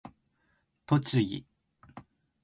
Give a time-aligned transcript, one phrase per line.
[0.87, 1.45] 栃木